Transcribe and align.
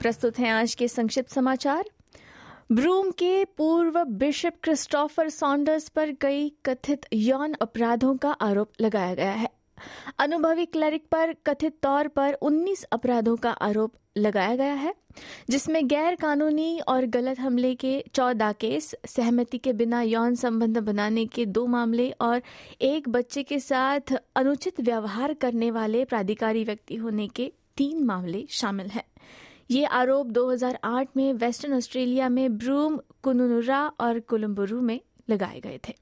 प्रस्तुत 0.00 0.38
हैं 0.38 0.50
आज 0.50 0.74
के 0.74 0.88
संक्षिप्त 0.88 1.30
समाचार। 1.30 1.84
ब्रूम 2.72 3.10
के 3.10 3.44
पूर्व 3.44 4.04
बिशप 4.04 4.52
क्रिस्टोफर 4.62 5.28
सॉन्डर्स 5.28 5.88
पर 5.88 6.12
कई 6.12 6.52
कथित 6.66 7.06
यौन 7.12 7.52
अपराधों 7.52 8.16
का 8.16 8.30
आरोप 8.30 8.70
लगाया 8.80 9.14
गया 9.14 9.32
है। 9.32 9.48
अनुभवी 10.18 10.64
क्लरिक 10.66 11.04
पर 11.10 11.34
कथित 11.46 11.74
तौर 11.82 12.08
पर 12.08 12.32
19 12.32 12.82
अपराधों 12.82 13.36
का 13.36 13.50
आरोप 13.50 13.92
लगाया 14.16 14.56
गया 14.56 14.74
है, 14.74 14.94
जिसमें 15.50 15.88
गैर 15.88 16.14
कानूनी 16.14 16.80
और 16.80 17.06
गलत 17.06 17.38
हमले 17.38 17.74
के 17.74 18.04
14 18.14 18.52
केस, 18.52 18.94
सहमति 19.06 19.58
के 19.58 19.72
बिना 19.72 20.02
यौन 20.02 20.34
संबंध 20.34 20.78
बनाने 20.78 21.26
के 21.26 21.46
दो 21.46 21.66
मामले 21.66 22.10
और 22.10 22.42
एक 22.80 23.08
बच्चे 23.08 23.42
के 23.42 23.58
साथ 23.58 24.16
अनुचित 24.36 24.80
व्यवहार 24.80 25.34
करने 25.34 25.70
वाले 25.70 26.04
प्राधिकारी 26.04 26.64
व्यक्ति 26.64 26.96
होने 26.96 27.28
के 27.28 27.52
तीन 27.76 28.04
मामले 28.04 28.46
शामिल 28.50 28.86
हैं। 28.86 29.04
ये 29.70 29.84
आरोप 29.84 30.26
2008 30.26 31.08
में 31.16 31.32
वेस्टर्न 31.32 31.74
ऑस्ट्रेलिया 31.74 32.28
में 32.28 32.58
ब्रूम 32.58 32.98
कुनुनुरा 33.22 33.92
और 34.00 34.20
कोलम्बुरू 34.20 34.80
में 34.80 35.00
लगाए 35.30 35.60
गए 35.60 35.80
थे। 35.88 35.94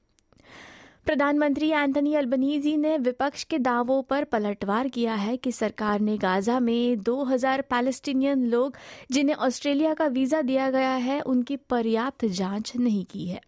प्रधानमंत्री 1.05 1.69
एंथनी 1.69 2.13
अल्बनीजी 2.15 2.77
ने 2.77 2.97
विपक्ष 2.97 3.43
के 3.43 3.59
दावों 3.59 4.01
पर 4.01 4.23
पलटवार 4.23 4.87
किया 4.87 5.13
है 5.13 5.37
कि 5.37 5.51
सरकार 5.51 5.99
ने 5.99 6.17
गाजा 6.17 6.59
में 6.59 6.99
2000 6.99 7.61
पैलेस्टीनियन 7.61 8.45
लोग 8.45 8.75
जिन्हें 9.11 9.35
ऑस्ट्रेलिया 9.35 9.93
का 9.93 10.05
वीज़ा 10.05 10.41
दिया 10.41 10.69
गया 10.69 10.91
है, 10.91 11.21
उनकी 11.21 11.55
पर्याप्त 11.55 12.25
जाँच 12.25 12.73
नहीं 12.75 13.05
की 13.05 13.27
है। 13.27 13.41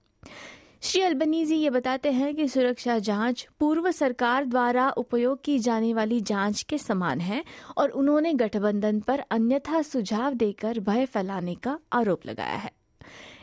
श्री 0.83 1.01
अल्बनीजी 1.01 1.55
ये 1.55 1.69
बताते 1.69 2.11
हैं 2.11 2.33
कि 2.35 2.47
सुरक्षा 2.47 2.97
जाँच 2.99 3.47
पूर्व 3.59 3.89
सरकार 3.91 4.45
द्वारा 4.45 4.89
उपयोग 4.89 5.43
की 5.43 5.57
जाने 5.59 5.93
वाली 5.93 6.19
जाँच 6.21 6.61
के 6.61 6.77
समान 6.77 7.19
है 7.19 7.43
और 7.77 7.89
उन्होंने 7.89 8.33
गठबंधन 8.33 8.99
पर 8.99 9.19
अन्यथा 9.31 9.81
सुझाव 9.81 10.33
देकर 10.33 10.79
भय 10.79 11.05
फैलाने 11.05 11.55
का 11.55 11.77
आरोप 11.93 12.25
लगाया 12.25 12.55
है। 12.55 12.71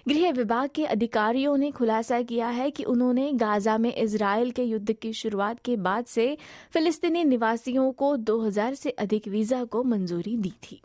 गृह 0.08 0.30
विभाग 0.33 0.70
के 0.75 0.84
अधिकारियों 0.84 1.56
ने 1.56 1.70
खुलासा 1.70 2.20
किया 2.22 2.48
है 2.48 2.70
कि 2.70 2.84
उन्होंने 2.84 3.33
गाजा 3.33 3.78
में 3.78 3.95
इसराइल 3.95 4.50
के 4.50 4.62
युद्ध 4.62 4.92
की 4.92 5.12
शुरुआत 5.12 5.61
के 5.64 5.77
बाद 5.77 6.05
से 6.06 6.36
फिलिस्तीनी 6.73 7.25
निवासियों 7.25 7.91
को 7.92 8.17
2000 8.17 8.75
से 8.75 8.91
अधिक 8.91 9.28
वीज़ा 9.28 9.64
को 9.64 9.84
मंजूरी 9.84 10.36
दी 10.36 10.52
थी। 10.62 10.80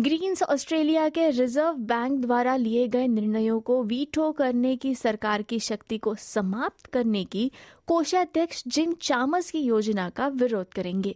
ग्रीन्स 0.00 0.42
ऑस्ट्रेलिया 0.42 1.08
के 1.08 1.30
रिज़र्व 1.30 1.76
बैंक 1.76 2.20
द्वारा 2.20 2.54
लिए 2.56 2.86
गए 2.88 3.06
निर्णयों 3.06 3.60
को 3.60 3.82
वीटो 3.82 4.30
करने 4.32 4.76
की 4.76 4.94
सरकार 4.94 5.42
की 5.42 5.58
शक्ति 5.58 5.98
को 5.98 6.14
समाप्त 6.14 6.86
करने 6.86 7.24
की 7.24 7.50
कोषाध्यक्ष 7.86 8.62
जिम 8.66 8.92
चामस 8.92 9.50
की 9.50 9.60
योजना 9.60 10.08
का 10.08 10.28
विरोध 10.28 10.66
करेंगे। 10.68 11.14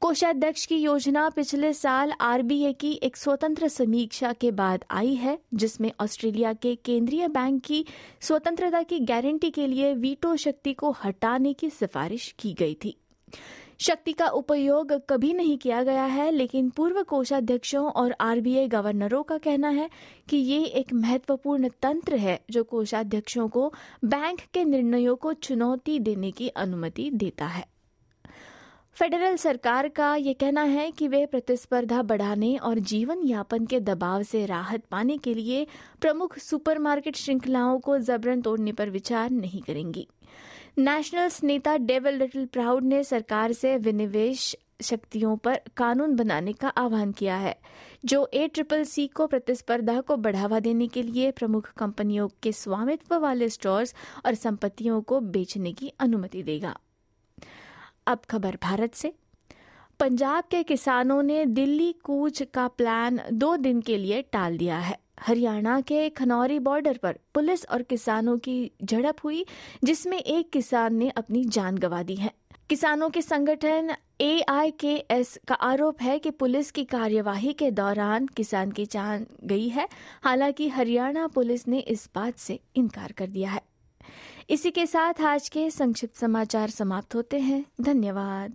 कोषाध्यक्ष 0.00 0.66
की 0.66 0.76
योजना 0.76 1.28
पिछले 1.28 1.72
साल 1.72 2.12
आरबीए 2.20 2.72
की 2.72 2.92
एक 2.92 3.16
स्वतंत्र 3.16 3.68
समीक्षा 3.68 4.32
के 4.32 4.50
बाद 4.50 4.84
आई 4.90 5.14
है, 5.14 5.38
जिसमें 5.54 5.90
ऑस्ट्रेलिया 6.00 6.52
के 6.52 6.74
केंद्रीय 6.74 7.28
बैंक 7.28 7.62
की 7.62 7.84
स्वतंत्रता 8.20 8.82
की 8.82 9.00
गारंटी 9.00 9.50
के 9.50 9.66
लिए 9.66 9.92
वीटो 9.94 10.36
शक्ति 10.36 10.72
को 10.72 10.90
हटाने 10.90 11.52
की 11.52 11.70
सिफारिश 11.70 12.34
की 12.38 12.52
गई 12.52 12.74
थी। 12.74 12.96
शक्ति 13.80 14.12
का 14.12 14.26
उपयोग 14.28 14.92
कभी 15.08 15.32
नहीं 15.32 15.56
किया 15.58 15.82
गया 15.82 16.04
है, 16.04 16.30
लेकिन 16.30 16.70
पूर्व 16.70 17.02
कोषाध्यक्षों 17.02 17.84
और 17.84 18.14
आरबीआई 18.20 18.68
गवर्नरों 18.68 19.22
का 19.22 19.38
कहना 19.38 19.68
है 19.68 19.88
कि 20.28 20.36
ये 20.36 20.64
एक 20.64 20.92
महत्वपूर्ण 20.92 21.68
तंत्र 21.82 22.16
है 22.16 22.40
जो 22.50 22.64
कोषाध्यक्षों 22.64 23.48
को 23.48 23.72
बैंक 24.04 24.40
के 24.54 24.64
निर्णयों 24.64 25.16
को 25.16 25.32
चुनौती 25.32 25.98
देने 25.98 26.30
की 26.30 26.48
अनुमति 26.48 27.10
देता 27.14 27.46
है। 27.46 27.64
फेडरल 28.96 29.36
सरकार 29.36 29.88
का 29.88 30.14
ये 30.16 30.32
कहना 30.34 30.62
है 30.62 30.90
कि 30.90 31.08
वे 31.08 31.24
प्रतिस्पर्धा 31.26 32.02
बढ़ाने 32.02 32.56
और 32.56 32.78
जीवन 32.78 33.22
यापन 33.24 33.66
के 33.66 33.80
दबाव 33.80 34.22
से 34.22 34.46
राहत 34.46 34.84
पाने 34.90 35.16
के 35.18 35.34
लिए 35.34 35.66
प्रमुख 36.00 36.38
सुपरमार्केट 36.38 37.16
श्रृंखलाओं 37.16 37.78
को 37.78 37.98
जबरन 37.98 38.42
तोड़ने 38.42 38.72
पर 38.72 38.90
विचार 38.90 39.30
नहीं 39.30 39.62
करेंगी। 39.62 40.08
नेशनल्स 40.78 41.42
नेता 41.44 41.76
डेविल 41.76 42.14
लिटिल 42.14 42.46
प्राउड 42.46 42.84
ने 42.84 43.04
सरकार 43.04 43.52
से 43.52 43.76
विनिवेश 43.76 44.56
शक्तियों 44.82 45.36
पर 45.36 45.60
कानून 45.76 46.16
बनाने 46.16 46.52
का 46.52 46.68
आह्वान 46.68 47.12
किया 47.12 47.36
है, 47.36 47.58
जो 48.04 48.28
ए 48.34 48.48
ट्रिपल 48.48 48.82
सी 48.84 49.06
को 49.06 49.26
प्रतिस्पर्धा 49.26 50.00
को 50.00 50.16
बढ़ावा 50.16 50.60
देने 50.60 50.88
के 50.88 51.02
लिए 51.02 51.30
प्रमुख 51.30 51.72
कंपनियों 51.72 52.28
के 52.42 52.52
स्वामित्व 52.52 53.16
वाले 53.18 53.48
स्टोर्स 53.48 53.94
और 54.26 54.34
संपत्तियों 54.34 55.00
को 55.02 55.20
बेचने 55.20 55.72
की 55.72 55.92
अनुमति 56.00 56.42
देगा। 56.42 56.76
अब 58.06 58.18
खबर 58.30 58.58
भारत 58.62 58.94
से। 58.94 59.12
पंजाब 60.00 60.44
के 60.44 60.62
किसानों 60.62 61.22
ने 61.22 61.46
दिल्ली 61.46 61.92
कूच 61.92 62.42
का 62.42 62.68
प्लान 62.68 63.20
दो 63.32 63.56
दिन 63.56 63.80
के 63.80 63.98
लिए 63.98 64.22
टाल 64.22 64.58
दिया 64.58 64.78
है। 64.78 64.98
हरियाणा 65.20 65.80
के 65.80 66.08
खनौरी 66.08 66.58
बॉर्डर 66.58 66.96
पर 66.96 67.18
पुलिस 67.34 67.66
और 67.66 67.82
किसानों 67.82 68.38
की 68.38 68.72
झड़प 68.84 69.16
हुई, 69.24 69.46
जिसमें 69.84 70.18
एक 70.18 70.50
किसान 70.50 70.94
ने 70.94 71.10
अपनी 71.10 71.44
जान 71.44 71.78
गंवा 71.78 72.02
दी 72.02 72.16
है। 72.16 72.32
किसानों 72.70 73.10
के 73.10 73.22
संगठन 73.22 73.94
ए 74.20 74.44
आई 74.48 74.70
के 74.70 75.04
एस 75.10 75.38
का 75.48 75.54
आरोप 75.54 76.02
है 76.02 76.18
कि 76.18 76.30
पुलिस 76.30 76.70
की 76.70 76.84
कार्यवाही 76.84 77.52
के 77.52 77.70
दौरान 77.70 78.26
किसान 78.26 78.70
की 78.70 78.86
जान 78.86 79.26
गई 79.44 79.68
है। 79.68 79.88
हालाँकि 80.24 80.68
हरियाणा 80.68 81.26
पुलिस 81.26 81.68
ने 81.68 81.78
इस 81.78 82.10
बात 82.14 82.38
से 82.38 82.60
इनकार 82.76 83.12
कर 83.12 83.26
दिया 83.26 83.50
है। 83.50 83.62
इसी 84.50 84.70
के 84.70 84.86
साथ 84.86 85.20
आज 85.20 85.48
के 85.48 85.70
संक्षिप्त 85.70 86.16
समाचार 86.16 86.70
समाप्त 86.70 87.14
होते 87.14 87.38
हैं। 87.38 87.64
धन्यवाद। 87.80 88.54